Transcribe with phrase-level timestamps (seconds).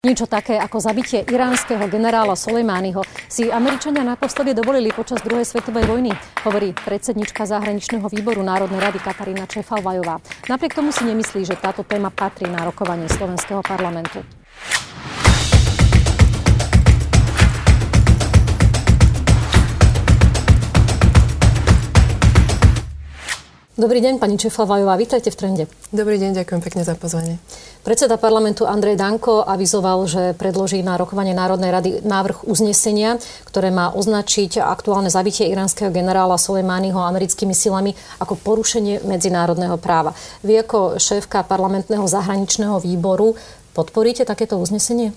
[0.00, 6.08] Niečo také ako zabitie iránskeho generála Soleimányho si Američania naposledy dovolili počas druhej svetovej vojny,
[6.40, 10.16] hovorí predsednička zahraničného výboru Národnej rady Katarína Čefalvajová.
[10.48, 14.24] Napriek tomu si nemyslí, že táto téma patrí na rokovanie slovenského parlamentu.
[23.80, 25.64] Dobrý deň, pani Čefalvajová, vítajte v Trende.
[25.88, 27.40] Dobrý deň, ďakujem pekne za pozvanie.
[27.80, 33.16] Predseda parlamentu Andrej Danko avizoval, že predloží na rokovanie Národnej rady návrh uznesenia,
[33.48, 40.12] ktoré má označiť aktuálne zabitie iránskeho generála Soleimányho americkými silami ako porušenie medzinárodného práva.
[40.44, 43.32] Vy ako šéfka parlamentného zahraničného výboru
[43.72, 45.16] podporíte takéto uznesenie?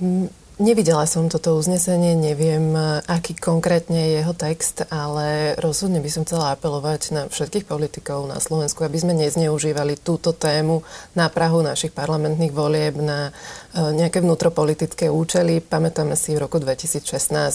[0.00, 2.72] Mm, Nevidela som toto uznesenie, neviem,
[3.04, 8.40] aký konkrétne je jeho text, ale rozhodne by som chcela apelovať na všetkých politikov na
[8.40, 10.80] Slovensku, aby sme nezneužívali túto tému
[11.12, 13.36] na Prahu našich parlamentných volieb na
[13.76, 15.60] E, nejaké vnútropolitické účely.
[15.60, 17.04] Pamätáme si v roku 2016,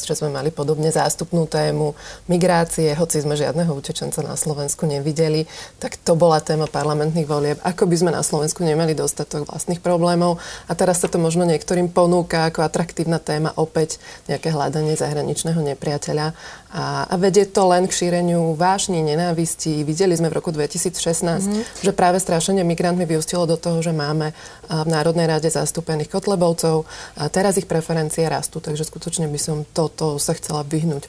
[0.06, 1.98] že sme mali podobne zástupnú tému
[2.30, 5.50] migrácie, hoci sme žiadneho utečenca na Slovensku nevideli,
[5.82, 7.58] tak to bola téma parlamentných volieb.
[7.66, 10.38] Ako by sme na Slovensku nemali dostatok vlastných problémov
[10.70, 12.62] a teraz sa to možno niektorým ponúka ako
[12.92, 16.36] atraktívna téma opäť nejaké hľadanie zahraničného nepriateľa
[16.76, 19.88] a, a vedie to len k šíreniu vášni, nenávisti.
[19.88, 21.88] Videli sme v roku 2016, mm-hmm.
[21.88, 24.36] že práve strašenie migrantmi vyústilo do toho, že máme
[24.68, 26.84] v Národnej rade zastúpených Kotlebovcov
[27.16, 31.08] a teraz ich preferencie rastú, takže skutočne by som toto sa chcela vyhnúť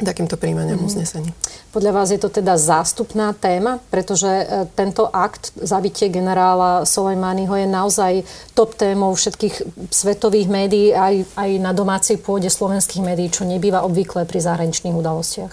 [0.00, 0.88] takýmto príjmaniam mm-hmm.
[0.88, 1.30] uznesení.
[1.72, 4.44] Podľa vás je to teda zástupná téma, pretože e,
[4.76, 8.12] tento akt zabitie generála Soleimányho je naozaj
[8.56, 14.24] top témou všetkých svetových médií aj, aj na domácej pôde slovenských médií, čo nebýva obvyklé
[14.24, 15.52] pri zahraničných udalostiach.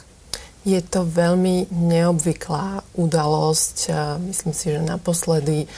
[0.68, 3.96] Je to veľmi neobvyklá udalosť,
[4.28, 5.72] myslím si, že naposledy,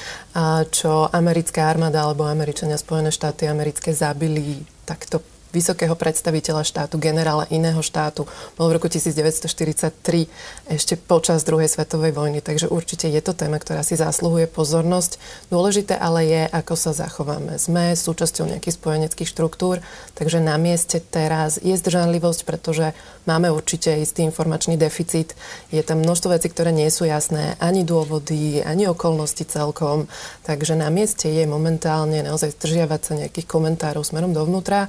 [0.74, 7.80] čo americká armáda alebo Američania Spojené štáty americké zabili takto vysokého predstaviteľa štátu, generála iného
[7.84, 8.26] štátu.
[8.56, 10.28] Bol v roku 1943
[10.72, 15.20] ešte počas druhej svetovej vojny, takže určite je to téma, ktorá si zasluhuje pozornosť.
[15.52, 17.60] Dôležité ale je, ako sa zachováme.
[17.60, 19.84] Sme súčasťou nejakých spojeneckých štruktúr,
[20.16, 22.96] takže na mieste teraz je zdržanlivosť, pretože
[23.28, 25.36] máme určite istý informačný deficit.
[25.70, 30.08] Je tam množstvo vecí, ktoré nie sú jasné, ani dôvody, ani okolnosti celkom.
[30.48, 34.88] Takže na mieste je momentálne naozaj zdržiavať sa nejakých komentárov smerom dovnútra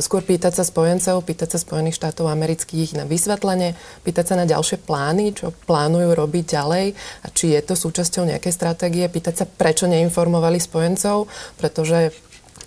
[0.00, 4.82] skôr pýtať sa spojencov, pýtať sa Spojených štátov amerických na vysvetlenie, pýtať sa na ďalšie
[4.82, 9.90] plány, čo plánujú robiť ďalej a či je to súčasťou nejakej stratégie, pýtať sa, prečo
[9.90, 11.28] neinformovali spojencov,
[11.60, 12.14] pretože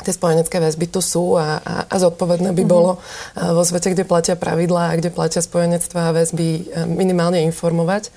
[0.01, 2.69] tie spojenecké väzby tu sú a, a, a zodpovedné by mhm.
[2.69, 3.53] bolo mm-hmm.
[3.53, 8.09] vo svete, kde platia pravidlá a kde platia spojenectvá a väzby e, minimálne informovať.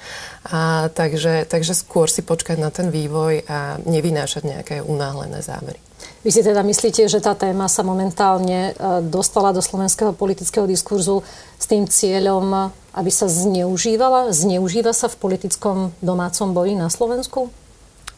[0.49, 5.81] A takže, takže skôr si počkať na ten vývoj a nevynášať nejaké unáhlené závery.
[6.25, 11.21] Vy si teda myslíte, že tá téma sa momentálne e, dostala do slovenského politického diskurzu
[11.61, 14.33] s tým cieľom, aby sa zneužívala?
[14.33, 17.53] Zneužíva sa v politickom domácom boji na Slovensku?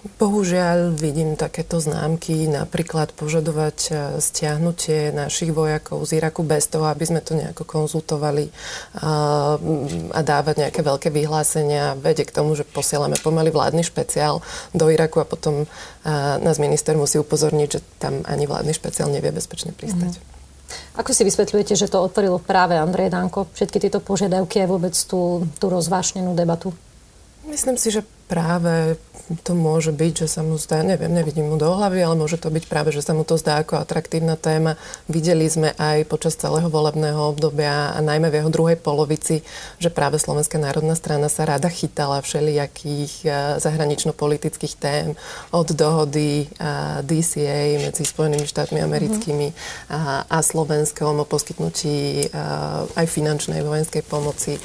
[0.04, 3.92] Bohužiaľ vidím takéto známky, napríklad požadovať e,
[4.22, 8.48] stiahnutie našich vojakov z Iraku bez toho, aby sme to nejako konzultovali
[9.02, 9.58] a,
[10.14, 11.98] a dávať nejaké veľké vyhlásenia.
[11.98, 15.66] Vedie k tomu, že posielame pomaly vládny špeciál do Iraku a potom
[16.06, 20.22] a, nás minister musí upozorniť, že tam ani vládny špeciál nevie bezpečne pristať.
[20.22, 20.34] Mm-hmm.
[20.98, 25.46] Ako si vysvetľujete, že to otvorilo práve Andrej Danko, všetky tieto požiadavky a vôbec tú,
[25.60, 26.74] tú rozvášnenú debatu?
[27.46, 28.98] Myslím si, že práve
[29.42, 32.46] to môže byť, že sa mu zdá, neviem, nevidím mu do hlavy, ale môže to
[32.46, 34.78] byť práve, že sa mu to zdá ako atraktívna téma.
[35.10, 39.42] Videli sme aj počas celého volebného obdobia a najmä v jeho druhej polovici,
[39.82, 45.18] že práve Slovenská národná strana sa rada chytala všelijakých eh, zahranično-politických tém
[45.50, 49.50] od dohody eh, DCA medzi Spojenými štátmi americkými
[49.90, 54.58] a, a Slovenskom o poskytnutí eh, aj finančnej vojenskej pomoci,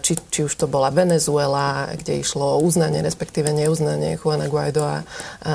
[0.00, 5.06] či, či už to bola Venezuela, kde išlo o uznanie, respektíve neuznanie Juana Guaidoa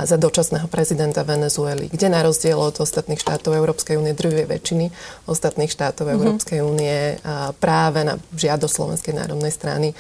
[0.08, 4.88] za dočasného prezidenta Venezuely, kde na rozdiel od ostatných štátov Európskej únie, druhej väčšiny
[5.28, 6.16] ostatných štátov mm-hmm.
[6.16, 7.20] Európskej únie
[7.60, 9.92] práve na žiadosť Slovenskej národnej strany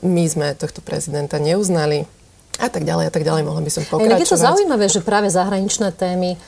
[0.00, 2.08] my sme tohto prezidenta neuznali
[2.56, 3.44] a tak ďalej a tak ďalej.
[3.44, 4.24] Mohla by som pokračovať.
[4.24, 6.40] Je to zaujímavé, že práve zahraničné témy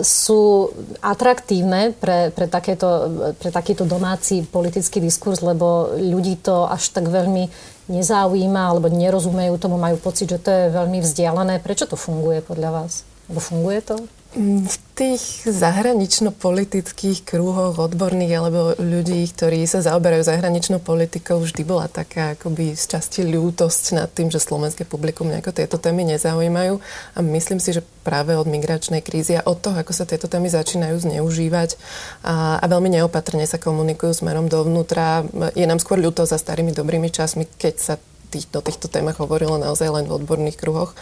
[0.00, 0.68] sú
[1.00, 2.88] atraktívne pre, pre, takéto,
[3.36, 9.78] pre takýto domáci politický diskurs, lebo ľudí to až tak veľmi nezaujíma alebo nerozumejú tomu,
[9.78, 11.62] majú pocit, že to je veľmi vzdialené.
[11.62, 13.06] Prečo to funguje podľa vás?
[13.30, 13.96] Lebo funguje to?
[14.36, 22.36] V tých zahranično-politických krúhoch odborných alebo ľudí, ktorí sa zaoberajú zahraničnou politikou, vždy bola taká
[22.36, 26.76] akoby z časti ľútosť nad tým, že slovenské publikum nejako tieto témy nezaujímajú.
[27.16, 30.52] A myslím si, že práve od migračnej krízy a od toho, ako sa tieto témy
[30.52, 31.80] začínajú zneužívať
[32.20, 35.24] a, a veľmi neopatrne sa komunikujú smerom dovnútra,
[35.56, 37.94] je nám skôr ľúto za starými dobrými časmi, keď sa
[38.30, 40.92] tých, o týchto témach hovorilo naozaj len v odborných kruhoch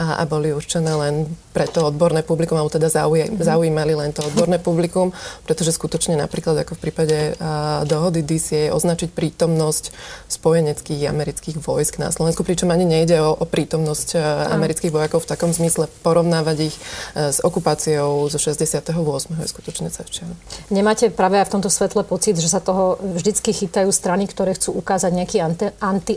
[0.00, 3.42] a, a boli určené len pre to odborné publikum, alebo teda zauj, mm-hmm.
[3.42, 5.12] zaujímali len to odborné publikum,
[5.44, 9.92] pretože skutočne napríklad ako v prípade a, dohody DCA označiť prítomnosť
[10.30, 15.30] spojeneckých amerických vojsk na Slovensku, pričom ani nejde o, o prítomnosť a, amerických vojakov v
[15.30, 18.94] takom zmysle porovnávať ich a, s okupáciou zo 68.
[19.40, 20.32] je skutočne cevčiavé.
[20.72, 24.74] Nemáte práve aj v tomto svetle pocit, že sa toho vždycky chytajú strany, ktoré chcú
[24.78, 26.14] ukázať nejaký anti, anti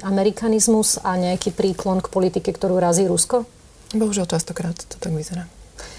[0.53, 3.49] mechanizmus a nejaký príklon k politike, ktorú razí Rusko?
[3.97, 5.49] Bohužiaľ častokrát to tak vyzerá.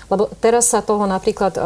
[0.06, 1.60] Lebo teraz sa toho napríklad e,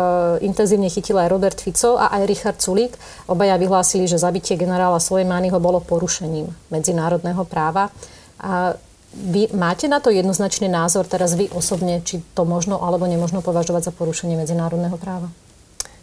[0.49, 2.97] intenzívne chytil aj Robert Fico a aj Richard Sulík.
[3.29, 7.93] Obaja vyhlásili, že zabitie generála Soleimányho bolo porušením medzinárodného práva.
[8.41, 8.73] A
[9.13, 13.91] vy máte na to jednoznačný názor teraz vy osobne, či to možno alebo nemožno považovať
[13.91, 15.29] za porušenie medzinárodného práva?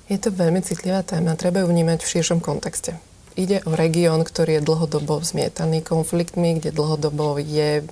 [0.06, 3.15] Je to veľmi citlivá téma, treba ju vnímať v širšom kontexte.
[3.36, 7.84] Ide o región, ktorý je dlhodobo zmietaný konfliktmi, kde dlhodobo je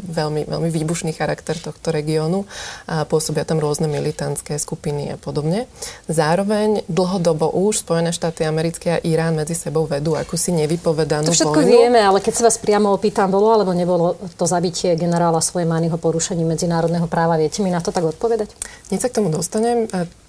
[0.00, 2.48] veľmi, veľmi výbušný charakter tohto regiónu
[2.88, 5.68] a pôsobia tam rôzne militantské skupiny a podobne.
[6.08, 11.36] Zároveň dlhodobo už Spojené štáty americké a Irán medzi sebou vedú ako si nevypovedanú To
[11.36, 11.68] všetko vojnu.
[11.68, 16.56] vieme, ale keď sa vás priamo opýtam, bolo alebo nebolo to zabitie generála Sulejmányho porušením
[16.56, 18.56] medzinárodného práva, viete mi na to tak odpovedať?
[18.88, 19.84] Hneď sa k tomu dostanem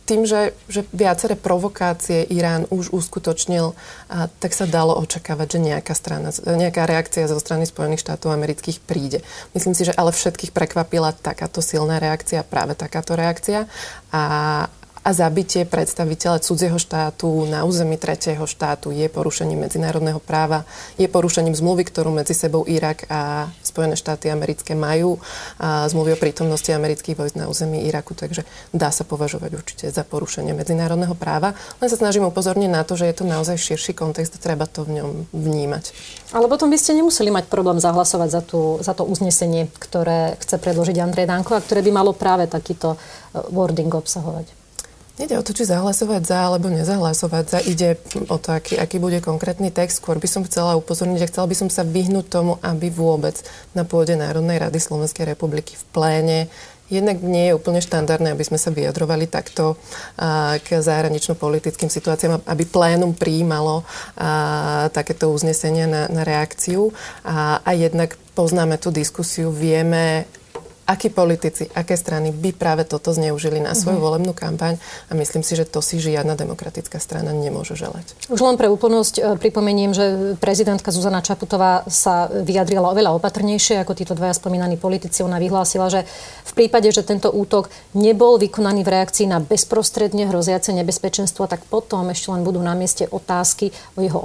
[0.10, 3.78] tým, že, že viaceré provokácie Irán už uskutočnil,
[4.10, 8.82] a, tak sa dalo očakávať, že nejaká, strana, nejaká reakcia zo strany Spojených štátov amerických
[8.82, 9.22] príde.
[9.54, 13.70] Myslím si, že ale všetkých prekvapila takáto silná reakcia, práve takáto reakcia.
[14.10, 14.24] A,
[15.00, 20.68] a zabitie predstaviteľa cudzieho štátu na území tretieho štátu je porušením medzinárodného práva,
[21.00, 25.22] je porušením zmluvy, ktorú medzi sebou Irak a Spojené štáty americké majú,
[25.56, 28.44] a zmluvy o prítomnosti amerických vojsk na území Iraku, takže
[28.76, 31.56] dá sa považovať určite za porušenie medzinárodného práva.
[31.80, 34.84] Len sa snažím upozorniť na to, že je to naozaj širší kontext a treba to
[34.84, 35.96] v ňom vnímať.
[36.36, 40.62] Ale potom by ste nemuseli mať problém zahlasovať za, tú, za to uznesenie, ktoré chce
[40.62, 44.59] predložiť Andrej Danko a ktoré by malo práve takýto eh, wording obsahovať.
[45.20, 47.60] Nede o to, či zahlasovať za alebo nezahlasovať za.
[47.60, 48.00] Ide
[48.32, 50.00] o to, aký, aký bude konkrétny text.
[50.00, 53.36] Skôr by som chcela upozorniť a chcela by som sa vyhnúť tomu, aby vôbec
[53.76, 56.40] na pôde Národnej rady Slovenskej republiky v pléne
[56.90, 59.78] Jednak nie je úplne štandardné, aby sme sa vyjadrovali takto
[60.66, 63.86] k zahranično-politickým situáciám, aby plénum prijímalo
[64.90, 66.90] takéto uznesenia na, na reakciu.
[67.22, 70.26] A, a jednak poznáme tú diskusiu, vieme,
[70.90, 74.18] akí politici, aké strany by práve toto zneužili na svoju uh-huh.
[74.18, 78.18] volebnú kampaň a myslím si, že to si žiadna demokratická strana nemôže želať.
[78.34, 80.06] Už len pre úplnosť e, pripomeniem, že
[80.42, 85.22] prezidentka Zuzana Čaputová sa vyjadrila oveľa opatrnejšie ako títo dvaja spomínaní politici.
[85.22, 86.10] Ona vyhlásila, že
[86.50, 92.10] v prípade, že tento útok nebol vykonaný v reakcii na bezprostredne hroziace nebezpečenstvo, tak potom
[92.10, 94.18] ešte len budú na mieste otázky o jeho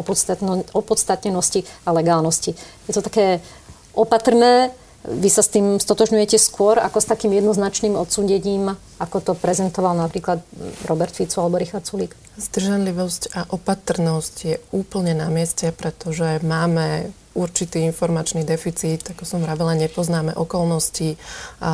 [0.73, 2.57] opodstatnenosti a legálnosti.
[2.89, 3.45] Je to také
[3.93, 4.73] opatrné,
[5.05, 10.41] vy sa s tým stotožňujete skôr ako s takým jednoznačným odsúdením, ako to prezentoval napríklad
[10.89, 12.17] Robert Fico alebo Richard Sulík?
[12.41, 19.77] Zdržanlivosť a opatrnosť je úplne na mieste, pretože máme určitý informačný deficit, ako som vravela,
[19.77, 21.21] nepoznáme okolnosti.
[21.61, 21.73] A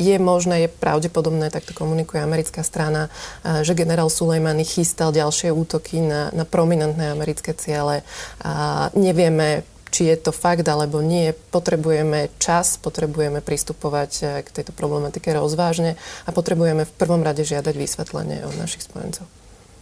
[0.00, 3.12] je možné, je pravdepodobné, takto komunikuje americká strana,
[3.44, 8.00] že generál Sulejmany chystal ďalšie útoky na, na prominentné americké ciele.
[8.40, 14.72] A nevieme či je to fakt alebo nie, potrebujeme čas, potrebujeme pristupovať eh, k tejto
[14.72, 19.39] problematike rozvážne a potrebujeme v prvom rade žiadať vysvetlenie od našich spojencov.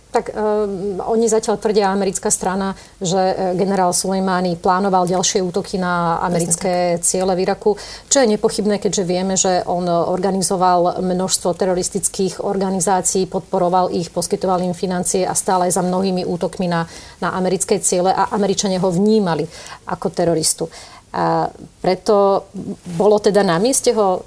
[0.08, 6.16] Tak um, oni zatiaľ tvrdia, americká strana, že eh, generál Sulejmány plánoval ďalšie útoky na
[6.24, 7.76] americké ciele v Iraku,
[8.08, 14.72] čo je nepochybné, keďže vieme, že on organizoval množstvo teroristických organizácií, podporoval ich, poskytoval im
[14.72, 16.88] financie a stále za mnohými útokmi na,
[17.20, 19.44] na americké ciele a Američania ho vnímali
[19.92, 20.64] ako teroristu.
[21.12, 21.52] A
[21.84, 22.48] preto
[22.96, 24.24] bolo teda na mieste ho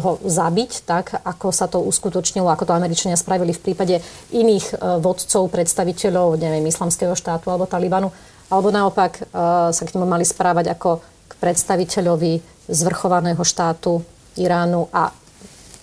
[0.00, 4.00] ho zabiť, tak ako sa to uskutočnilo, ako to Američania spravili v prípade
[4.32, 8.08] iných e, vodcov, predstaviteľov, neviem, islamského štátu alebo Talibanu,
[8.48, 9.22] alebo naopak e,
[9.70, 12.32] sa k nemu mali správať ako k predstaviteľovi
[12.72, 14.00] zvrchovaného štátu
[14.40, 15.12] Iránu a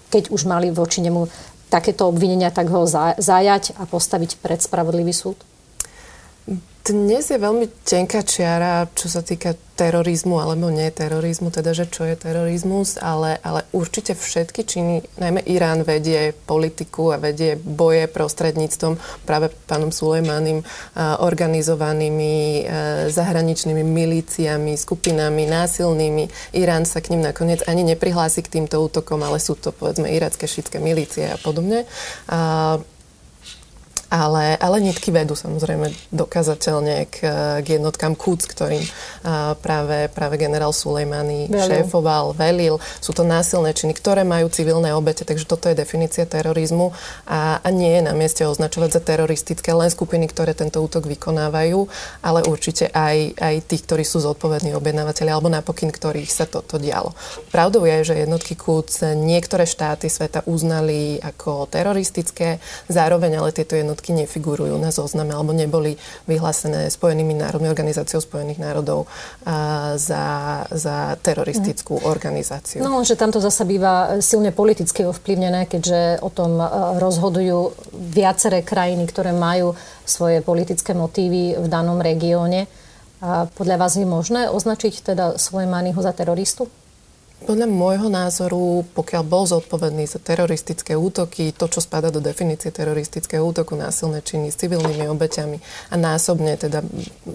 [0.09, 1.25] keď už mali voči nemu
[1.69, 2.85] takéto obvinenia, tak ho
[3.17, 5.37] zajať a postaviť pred spravodlivý súd?
[6.83, 12.05] Dnes je veľmi tenká čiara, čo sa týka terorizmu alebo nie terorizmu, teda že čo
[12.05, 18.99] je terorizmus, ale, ale určite všetky činy, najmä Irán vedie politiku a vedie boje prostredníctvom
[19.25, 20.61] práve pánom Sulejmanim
[20.99, 22.67] organizovanými
[23.09, 26.53] zahraničnými milíciami, skupinami násilnými.
[26.53, 30.45] Irán sa k ním nakoniec ani neprihlási k týmto útokom, ale sú to povedzme iracké
[30.45, 31.89] šítske milície a podobne.
[32.29, 32.77] A
[34.13, 37.17] ale, ale nitky vedú samozrejme dokazateľne k,
[37.65, 38.85] k jednotkám Kúc, ktorým
[39.57, 41.65] práve, práve generál Sulejmany velil.
[41.65, 42.77] šéfoval, velil.
[43.01, 46.93] Sú to násilné činy, ktoré majú civilné obete, takže toto je definícia terorizmu
[47.25, 51.89] a, a nie je na mieste označovať za teroristické len skupiny, ktoré tento útok vykonávajú,
[52.21, 57.17] ale určite aj, aj tých, ktorí sú zodpovední objednávateľi alebo napokyn ktorých sa toto dialo.
[57.49, 64.02] Pravdou je, že jednotky Kúc niektoré štáty sveta uznali ako teroristické, zároveň ale tieto jednotky
[64.03, 65.95] jednotky nefigurujú na zozname alebo neboli
[66.27, 69.07] vyhlásené Spojenými národmi, organizáciou Spojených národov
[69.47, 72.03] a, za, za teroristickú mm.
[72.03, 72.79] organizáciu.
[72.83, 76.67] No, že tamto zasa býva silne politicky ovplyvnené, keďže o tom e,
[76.99, 82.67] rozhodujú viaceré krajiny, ktoré majú svoje politické motívy v danom regióne.
[83.23, 86.67] A podľa vás je možné označiť teda Soleimányho za teroristu?
[87.43, 93.43] Podľa môjho názoru, pokiaľ bol zodpovedný za teroristické útoky, to, čo spada do definície teroristického
[93.43, 95.59] útoku, násilné činy s civilnými obeťami
[95.91, 96.79] a násobne, teda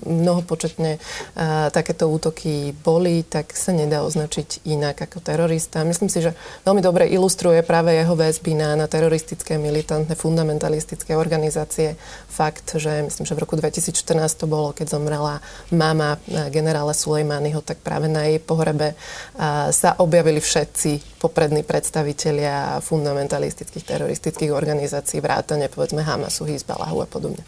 [0.08, 5.84] mnohopočetne uh, takéto útoky boli, tak sa nedá označiť inak ako terorista.
[5.84, 6.32] Myslím si, že
[6.64, 12.00] veľmi dobre ilustruje práve jeho väzby na, na teroristické, militantné, fundamentalistické organizácie.
[12.32, 13.92] Fakt, že myslím, že v roku 2014
[14.40, 16.16] to bolo, keď zomrela mama
[16.48, 24.54] generála Sulejmányho, tak práve na jej pohrebe uh, sa objavili všetci poprední predstavitelia fundamentalistických teroristických
[24.54, 27.42] organizácií, vrátane povedzme Hamasu, Hizbalahu a podobne.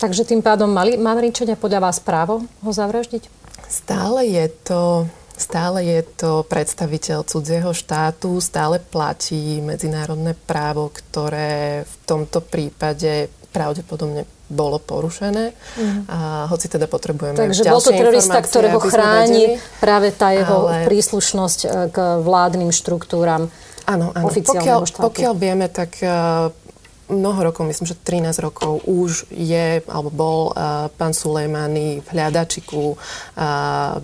[0.00, 3.28] Takže tým pádom mali Američania podľa vás právo ho zavraždiť?
[3.68, 5.06] Stále je to
[5.40, 14.28] Stále je to predstaviteľ cudzieho štátu, stále platí medzinárodné právo, ktoré v tomto prípade pravdepodobne
[14.50, 15.54] bolo porušené.
[15.78, 16.10] Mm.
[16.10, 16.18] A
[16.50, 20.84] hoci teda potrebujeme Takže bol to terorista, ktorého chráni práve tá jeho ale...
[20.90, 23.48] príslušnosť e, k vládnym štruktúram
[23.90, 24.30] Áno, áno.
[24.30, 25.02] Pokiaľ, štátu.
[25.02, 26.52] pokiaľ vieme, tak uh,
[27.10, 32.94] mnoho rokov, myslím, že 13 rokov už je, alebo bol uh, pán Sulejmany v hľadačiku
[32.94, 33.98] uh,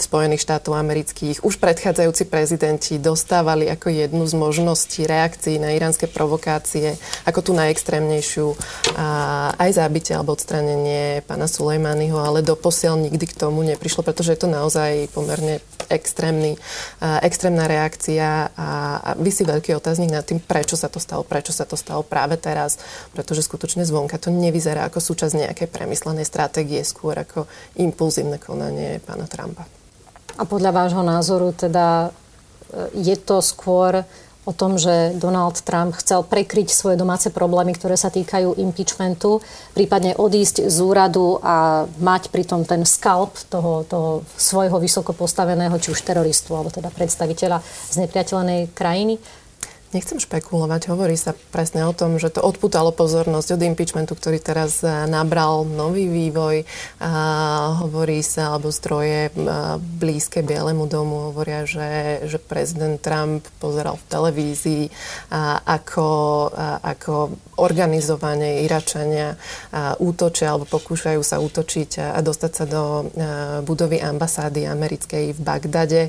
[0.00, 1.44] Spojených štátov amerických.
[1.44, 6.96] Už predchádzajúci prezidenti dostávali ako jednu z možností reakcií na iránske provokácie,
[7.28, 13.60] ako tú najextrémnejšiu, uh, aj zábitie alebo odstranenie pána Sulejmanyho, ale doposiaľ nikdy k tomu
[13.68, 15.60] neprišlo, pretože je to naozaj pomerne
[15.92, 16.56] extrémny,
[17.04, 18.68] uh, extrémna reakcia a,
[19.04, 22.37] a vysí veľký otáznik nad tým, prečo sa to stalo, prečo sa to stalo práve
[22.38, 22.78] teraz,
[23.12, 29.26] pretože skutočne zvonka to nevyzerá ako súčasť nejakej premyslenej stratégie, skôr ako impulzívne konanie pána
[29.26, 29.66] Trumpa.
[30.38, 34.06] A podľa vášho názoru teda e, je to skôr
[34.48, 39.44] o tom, že Donald Trump chcel prekryť svoje domáce problémy, ktoré sa týkajú impeachmentu,
[39.76, 45.92] prípadne odísť z úradu a mať pritom ten skalp toho, toho svojho vysoko postaveného, či
[45.92, 47.60] už teroristu, alebo teda predstaviteľa
[47.92, 49.20] z nepriateľnej krajiny.
[49.88, 54.84] Nechcem špekulovať, hovorí sa presne o tom, že to odputalo pozornosť od impeachmentu, ktorý teraz
[54.84, 56.68] e, nabral nový vývoj.
[57.00, 57.12] A
[57.80, 59.48] hovorí sa, alebo zdroje e,
[59.80, 64.84] blízke Bielemu domu hovoria, že, že prezident Trump pozeral v televízii,
[65.32, 66.08] a ako,
[66.52, 69.34] a ako organizovane Iračania
[69.98, 73.10] útočia alebo pokúšajú sa útočiť a dostať sa do
[73.66, 76.02] budovy ambasády americkej v Bagdade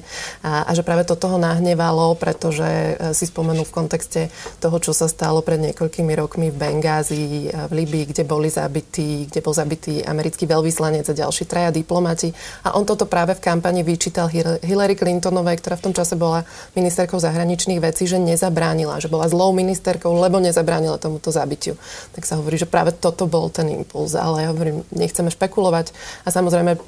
[0.46, 5.06] a, a že práve to toho nahnevalo, pretože si spomenul v kontexte toho, čo sa
[5.06, 10.50] stalo pred niekoľkými rokmi v Bengázii, v Libii, kde boli zabití, kde bol zabitý americký
[10.50, 12.34] veľvyslanec a ďalší traja diplomati.
[12.66, 14.26] A on toto práve v kampani vyčítal
[14.66, 19.54] Hillary Clintonovej, ktorá v tom čase bola ministerkou zahraničných vecí, že nezabránila, že bola zlou
[19.54, 21.78] ministerkou, lebo nezabránila tomuto zabitiu.
[22.18, 24.18] Tak sa hovorí, že práve toto bol ten impuls.
[24.18, 25.94] Ale ja hovorím, nechceme špekulovať
[26.26, 26.82] a samozrejme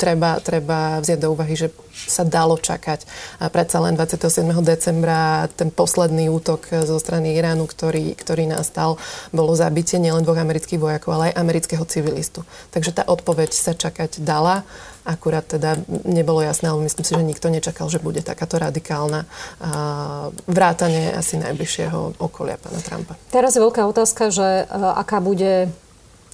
[0.00, 3.04] treba, treba vziať do úvahy, že sa dalo čakať.
[3.38, 4.48] A predsa len 27.
[4.64, 8.96] decembra ten posledný útok zo strany Iránu, ktorý, ktorý nastal,
[9.30, 12.42] bolo zabitie nielen dvoch amerických vojakov, ale aj amerického civilistu.
[12.72, 14.64] Takže tá odpoveď sa čakať dala.
[15.02, 19.26] Akurát teda nebolo jasné, ale myslím si, že nikto nečakal, že bude takáto radikálna
[20.46, 23.18] vrátanie asi najbližšieho okolia pána Trumpa.
[23.34, 25.74] Teraz je veľká otázka, že aká bude,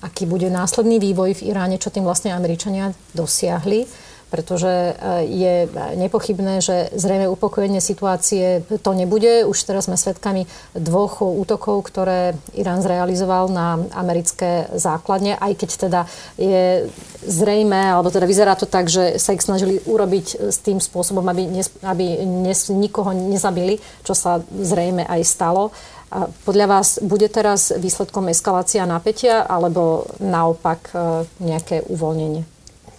[0.04, 3.88] aký bude následný vývoj v Iráne, čo tým vlastne Američania dosiahli
[4.28, 4.94] pretože
[5.24, 9.48] je nepochybné, že zrejme upokojenie situácie to nebude.
[9.48, 10.44] Už teraz sme svedkami
[10.76, 16.00] dvoch útokov, ktoré Irán zrealizoval na americké základne, aj keď teda
[16.36, 16.92] je
[17.24, 21.48] zrejme, alebo teda vyzerá to tak, že sa ich snažili urobiť s tým spôsobom, aby,
[21.48, 25.72] nes, aby nes, nikoho nezabili, čo sa zrejme aj stalo.
[26.08, 30.98] A podľa vás bude teraz výsledkom eskalácia napätia alebo naopak e,
[31.44, 32.57] nejaké uvoľnenie?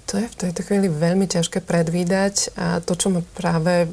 [0.09, 3.85] To je v tejto chvíli veľmi ťažké predvídať a to, čo ma práve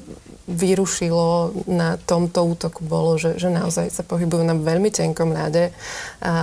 [0.47, 5.75] vyrušilo na tomto útoku bolo, že, že naozaj sa pohybujú na veľmi tenkom ľade
[6.23, 6.35] a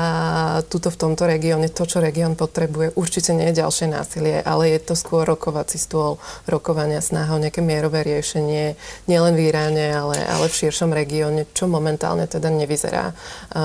[0.68, 4.80] tuto v tomto regióne to, čo región potrebuje, určite nie je ďalšie násilie, ale je
[4.84, 6.20] to skôr rokovací stôl,
[6.52, 8.76] rokovania, snaha o nejaké mierové riešenie,
[9.08, 13.16] nielen v Iráne, ale, ale v širšom regióne, čo momentálne teda nevyzerá.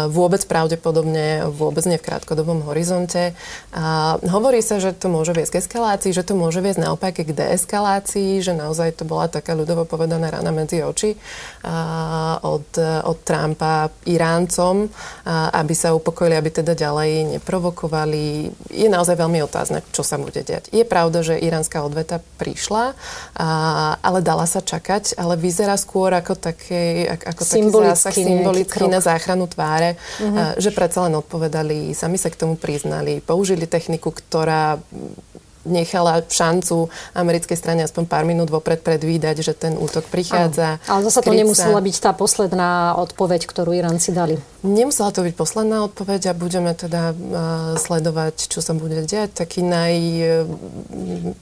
[0.06, 3.34] Vôbec pravdepodobne, vôbec nie v krátkodobom horizonte.
[3.74, 7.34] A hovorí sa, že to môže viesť k eskalácii, že to môže viesť naopak k
[7.34, 11.16] deeskalácii, že naozaj to bola taká ľudovo povedaná rana medzi oči
[12.44, 12.68] od,
[13.04, 14.88] od Trumpa Iráncom,
[15.52, 18.48] aby sa upokojili, aby teda ďalej neprovokovali.
[18.70, 20.70] Je naozaj veľmi otázne, čo sa bude diať.
[20.70, 22.94] Je pravda, že iránska odveta prišla,
[24.00, 29.48] ale dala sa čakať, ale vyzerá skôr ako, také, ako taký zásah symbolický na záchranu
[29.48, 30.58] tváre, uh-huh.
[30.60, 34.78] že predsa len odpovedali, sami sa k tomu priznali, použili techniku, ktorá
[35.68, 40.80] nechala šancu americkej strane aspoň pár minút vopred predvídať, že ten útok prichádza.
[40.88, 44.40] Ale zase to nemusela byť tá posledná odpoveď, ktorú Iránci dali.
[44.64, 47.16] Nemusela to byť posledná odpoveď a budeme teda uh,
[47.78, 49.36] sledovať, čo sa bude diať.
[49.36, 49.94] Taký naj...
[50.18, 51.36] Uh,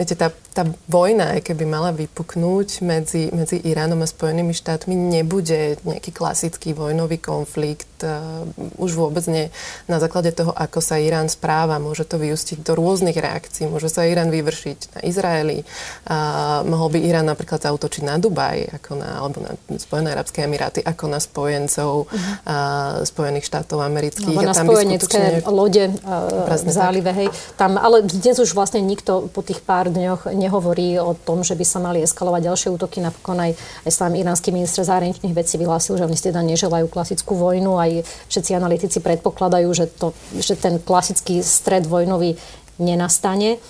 [0.00, 5.78] viete, tá, tá vojna, aj keby mala vypuknúť medzi, medzi Iránom a Spojenými štátmi, nebude
[5.86, 7.86] nejaký klasický vojnový konflikt.
[8.02, 8.48] Uh,
[8.80, 9.52] už vôbec nie
[9.86, 11.78] na základe toho, ako sa Irán správa.
[11.78, 13.70] Môže to vyústiť do rôznych reakcií.
[13.70, 15.62] Môže sa Irán vyvršiť na Izraeli.
[16.08, 20.82] Uh, mohol by Irán napríklad zautočiť na Dubaj, ako na, alebo na Spojené arabské emiráty,
[20.82, 22.18] ako na spojencov uh-huh.
[22.42, 24.34] uh, Spojených štátov amerických.
[24.34, 25.52] No, na tam spojenecké skutočne...
[25.52, 27.10] lode uh, v zálive.
[27.14, 27.28] Hej.
[27.54, 31.64] Tam, ale dnes už vlastne nikto po tých pár dňoch nehovorí o tom, že by
[31.68, 33.04] sa mali eskalovať ďalšie útoky.
[33.04, 33.52] Napokon aj,
[33.84, 37.76] aj sám iránsky minister zahraničných vecí vyhlásil, že oni teda neželajú klasickú vojnu.
[37.76, 37.92] Aj
[38.32, 42.40] všetci analytici predpokladajú, že, to, že ten klasický stred vojnový
[42.80, 43.60] nenastane.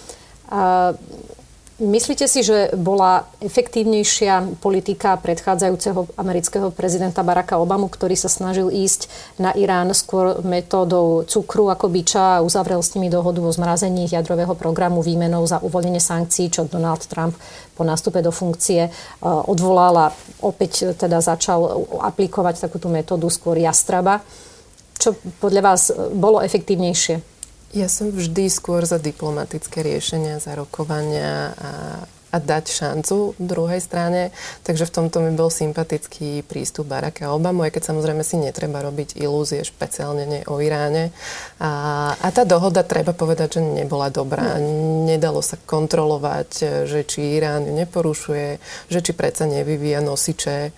[0.50, 0.94] A
[1.80, 9.08] Myslíte si, že bola efektívnejšia politika predchádzajúceho amerického prezidenta Baracka Obamu, ktorý sa snažil ísť
[9.40, 14.52] na Irán skôr metódou cukru ako byča a uzavrel s nimi dohodu o zmrazení jadrového
[14.60, 17.32] programu výmenou za uvoľnenie sankcií, čo Donald Trump
[17.72, 18.90] po nástupe do funkcie e,
[19.24, 20.06] odvolal a
[20.44, 21.64] opäť teda začal
[21.96, 24.20] aplikovať takúto metódu skôr jastraba.
[25.00, 27.39] Čo podľa vás bolo efektívnejšie?
[27.70, 31.70] Ja som vždy skôr za diplomatické riešenia, za rokovania a
[32.30, 34.30] a dať šancu druhej strane.
[34.62, 39.18] Takže v tomto mi bol sympatický prístup Baracka Obamu, aj keď samozrejme si netreba robiť
[39.18, 41.10] ilúzie, špeciálne nie o Iráne.
[41.58, 41.70] A,
[42.14, 44.56] a tá dohoda, treba povedať, že nebola dobrá.
[45.06, 48.48] Nedalo sa kontrolovať, že či Irán ju neporušuje,
[48.88, 50.70] že či predsa nevyvíja nosiče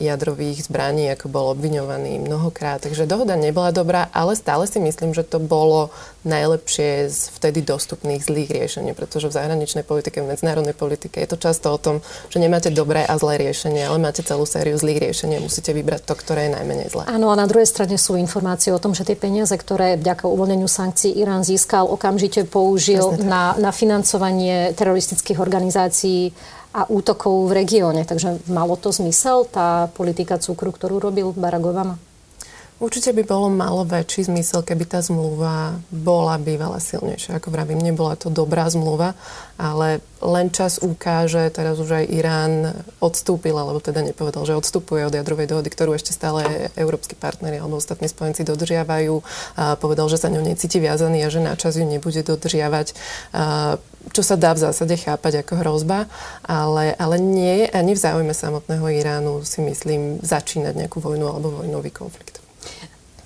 [0.00, 2.82] jadrových zbraní, ako bol obviňovaný mnohokrát.
[2.84, 5.92] Takže dohoda nebola dobrá, ale stále si myslím, že to bolo
[6.24, 11.38] najlepšie z vtedy dostupných zlých riešení, pretože v zahraničnej politike, v medzinárodnej politike je to
[11.42, 11.98] často o tom,
[12.30, 16.14] že nemáte dobré a zlé riešenie, ale máte celú sériu zlých riešení musíte vybrať to,
[16.14, 17.02] ktoré je najmenej zlé.
[17.10, 20.70] Áno, a na druhej strane sú informácie o tom, že tie peniaze, ktoré vďaka uvoľneniu
[20.70, 26.30] sankcií Irán získal, okamžite použil na, na financovanie teroristických organizácií
[26.74, 28.06] a útokov v regióne.
[28.06, 31.98] Takže malo to zmysel, tá politika cukru, ktorú robil Barack Obama?
[32.82, 37.38] Určite by bolo malo väčší zmysel, keby tá zmluva bola bývala silnejšia.
[37.38, 39.14] Ako vravím, nebola to dobrá zmluva,
[39.54, 45.14] ale len čas ukáže, teraz už aj Irán odstúpil, alebo teda nepovedal, že odstupuje od
[45.14, 49.22] jadrovej dohody, ktorú ešte stále európsky partneri alebo ostatní spojenci dodržiavajú.
[49.54, 52.90] A povedal, že sa ňou necíti viazaný a že na čas ju nebude dodržiavať.
[53.38, 53.78] A
[54.12, 56.10] čo sa dá v zásade chápať ako hrozba,
[56.44, 61.88] ale, ale nie ani v záujme samotného Iránu, si myslím, začínať nejakú vojnu alebo vojnový
[61.88, 62.43] konflikt.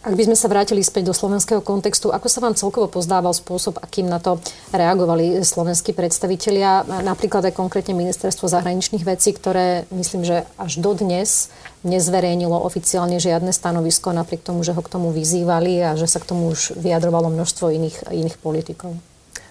[0.08, 3.76] Ak by sme sa vrátili späť do slovenského kontextu, ako sa vám celkovo pozdával spôsob,
[3.76, 4.40] akým na to
[4.72, 11.52] reagovali slovenskí predstavitelia, napríklad aj konkrétne ministerstvo zahraničných vecí, ktoré myslím, že až dodnes
[11.84, 16.32] nezverejnilo oficiálne žiadne stanovisko, napriek tomu, že ho k tomu vyzývali a že sa k
[16.32, 18.96] tomu už vyjadrovalo množstvo iných, iných politikov.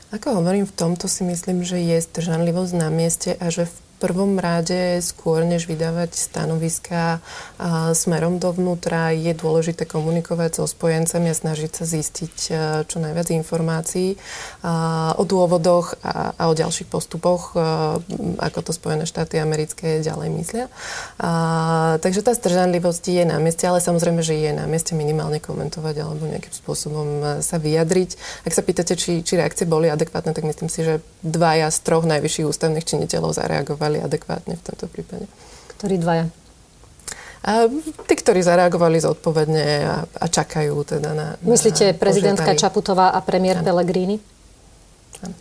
[0.10, 4.38] Ako hovorím, v tomto si myslím, že je zdržanlivosť na mieste a že v prvom
[4.38, 7.18] rade skôr, než vydávať stanoviska
[7.98, 12.36] smerom dovnútra, je dôležité komunikovať so spojencami a snažiť sa zistiť
[12.86, 14.22] čo najviac informácií
[15.18, 17.58] o dôvodoch a, o ďalších postupoch,
[18.38, 20.66] ako to Spojené štáty americké ďalej myslia.
[21.98, 26.30] Takže tá stržanlivosť je na mieste, ale samozrejme, že je na mieste minimálne komentovať alebo
[26.30, 28.46] nejakým spôsobom sa vyjadriť.
[28.46, 32.06] Ak sa pýtate, či, či reakcie boli adekvátne, tak myslím si, že dvaja z troch
[32.06, 35.26] najvyšších ústavných činiteľov zareagovali zareagovali adekvátne v tomto prípade.
[35.80, 36.26] Ktorí dvaja?
[37.48, 37.72] A
[38.04, 41.28] tí, ktorí zareagovali zodpovedne a, a čakajú teda na...
[41.48, 42.64] Myslíte na prezidentka požiadali.
[42.68, 43.66] Čaputová a premiér ano.
[43.72, 44.20] Pellegrini?
[45.24, 45.36] Ano.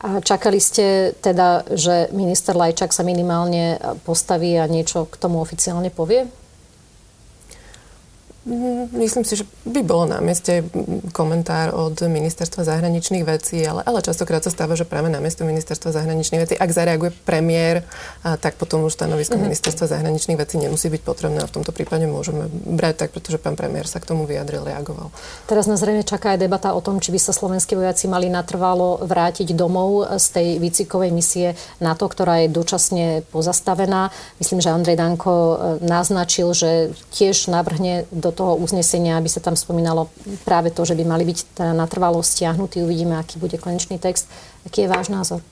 [0.00, 5.88] A čakali ste teda, že minister Lajčák sa minimálne postaví a niečo k tomu oficiálne
[5.88, 6.28] povie?
[8.96, 10.64] Myslím si, že by bolo na mieste
[11.12, 15.92] komentár od ministerstva zahraničných vecí, ale, ale častokrát sa stáva, že práve na miesto ministerstva
[15.92, 17.84] zahraničných vecí, ak zareaguje premiér,
[18.24, 19.44] a tak potom už stanovisko mm-hmm.
[19.44, 23.60] ministerstva zahraničných vecí nemusí byť potrebné a v tomto prípade môžeme brať tak, pretože pán
[23.60, 25.12] premiér sa k tomu vyjadril, reagoval.
[25.44, 29.04] Teraz nás zrejme čaká aj debata o tom, či by sa slovenskí vojaci mali natrvalo
[29.04, 34.08] vrátiť domov z tej výcikovej misie NATO, ktorá je dočasne pozastavená.
[34.40, 39.42] Myslím, že Andrej Danko e, naznačil, že tiež navrhne do do toho uznesenia, aby sa
[39.42, 40.06] tam spomínalo
[40.46, 42.78] práve to, že by mali byť teda natrvalo stiahnutí.
[42.80, 44.30] Uvidíme, aký bude konečný text.
[44.62, 45.42] Aký je váš názor?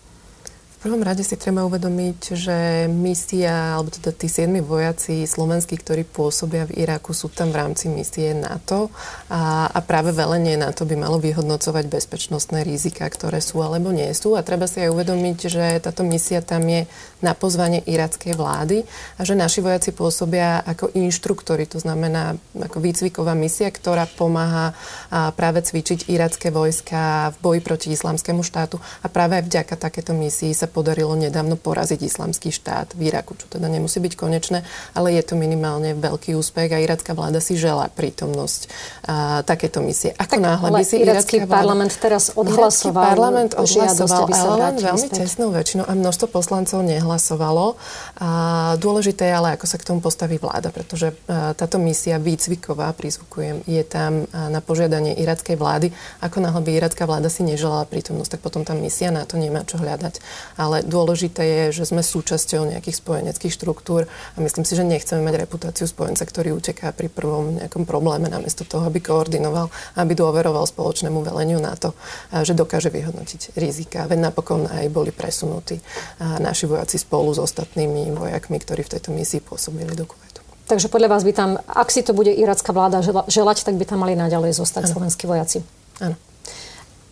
[0.78, 6.06] V prvom rade si treba uvedomiť, že misia, alebo teda tí siedmi vojaci slovenskí, ktorí
[6.06, 8.86] pôsobia v Iraku, sú tam v rámci misie NATO
[9.26, 14.38] a, a práve velenie NATO by malo vyhodnocovať bezpečnostné rizika, ktoré sú alebo nie sú.
[14.38, 16.86] A treba si aj uvedomiť, že táto misia tam je
[17.26, 18.86] na pozvanie irackej vlády
[19.18, 24.78] a že naši vojaci pôsobia ako inštruktori, to znamená ako výcviková misia, ktorá pomáha
[25.10, 30.54] práve cvičiť iracké vojska v boji proti islamskému štátu a práve aj vďaka takéto misii
[30.54, 34.62] sa podarilo nedávno poraziť islamský štát v Iraku, čo teda nemusí byť konečné,
[34.94, 38.60] ale je to minimálne veľký úspech a iracká vláda si želá prítomnosť
[39.08, 40.12] a, takéto misie.
[40.14, 45.08] Ako tak, náhle by si iracký vláda, parlament teraz odhlasoval, parlament odhlasoval, ale len veľmi
[45.08, 47.80] tesnou väčšinou a množstvo poslancov nehlasovalo.
[48.20, 48.30] A
[48.76, 53.64] dôležité je ale, ako sa k tomu postaví vláda, pretože a, táto misia výcviková, prizvukujem,
[53.64, 55.88] je tam a, na požiadanie irackej vlády.
[56.20, 59.64] Ako náhle by iracká vláda si neželala prítomnosť, tak potom tá misia na to nemá
[59.64, 60.20] čo hľadať
[60.58, 65.46] ale dôležité je, že sme súčasťou nejakých spojeneckých štruktúr a myslím si, že nechceme mať
[65.46, 71.22] reputáciu spojenca, ktorý uteká pri prvom nejakom probléme, namiesto toho, aby koordinoval, aby dôveroval spoločnému
[71.22, 71.94] veleniu na to,
[72.42, 74.10] že dokáže vyhodnotiť rizika.
[74.10, 75.78] Veď napokon aj boli presunutí
[76.18, 80.42] naši vojaci spolu s ostatnými vojakmi, ktorí v tejto misii pôsobili do Kuwaitu.
[80.68, 84.02] Takže podľa vás by tam, ak si to bude iracká vláda želať, tak by tam
[84.02, 84.92] mali naďalej zostať ano.
[84.92, 85.64] slovenskí vojaci.
[86.02, 86.18] Áno.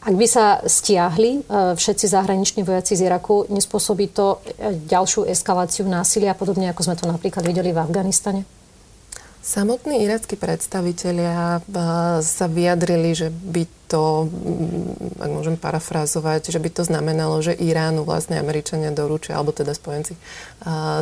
[0.06, 5.82] Ak by sa stiahli e, všetci zahraniční vojaci z Iraku, nespôsobí to e, ďalšiu eskaláciu
[5.90, 8.46] násilia, podobne ako sme to napríklad videli v Afganistane?
[9.46, 11.62] Samotní irackí predstavitelia
[12.18, 18.02] sa vyjadrili, že by to, mm, ak môžem parafrázovať, že by to znamenalo, že Iránu
[18.02, 20.18] vlastne Američania doručia, alebo teda spojenci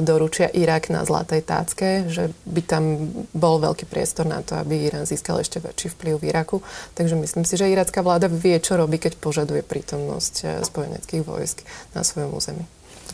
[0.04, 2.84] doručia Irak na zlatej tácke, že by tam
[3.32, 6.60] bol veľký priestor na to, aby Irán získal ešte väčší vplyv v Iraku.
[6.92, 11.64] Takže myslím si, že iracká vláda vie, čo robí, keď požaduje prítomnosť e, spojeneckých vojsk
[11.96, 12.68] na svojom území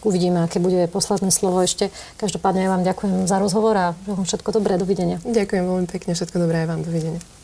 [0.04, 1.88] uvidíme, aké bude posledné slovo ešte.
[2.20, 4.76] Každopádne ja vám ďakujem za rozhovor a všetko dobré.
[4.80, 5.20] Dovidenia.
[5.26, 6.16] Ďakujem veľmi pekne.
[6.16, 6.80] Všetko dobré aj vám.
[6.86, 7.39] Dovidenia.